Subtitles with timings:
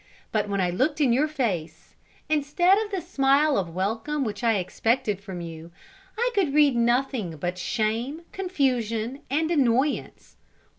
[0.31, 1.93] But when I looked in your face,
[2.27, 5.69] instead of the smile of welcome which I expected from you,
[6.17, 10.37] I could read nothing but shame, confusion, and annoyance.